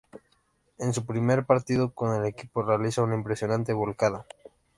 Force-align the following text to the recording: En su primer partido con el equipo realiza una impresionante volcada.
En 0.79 0.93
su 0.93 1.05
primer 1.05 1.45
partido 1.45 1.91
con 1.93 2.15
el 2.19 2.25
equipo 2.25 2.63
realiza 2.63 3.03
una 3.03 3.13
impresionante 3.13 3.71
volcada. 3.71 4.25